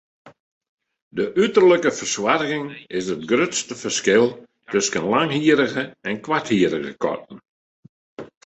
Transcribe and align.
De 1.19 1.25
uterlike 1.43 1.91
fersoarging 1.97 2.65
is 2.99 3.05
it 3.15 3.27
grutste 3.33 3.75
ferskil 3.83 4.27
tusken 4.71 5.05
langhierrige 5.13 5.83
en 6.11 6.15
koarthierrige 6.29 6.93
katten. 7.07 7.37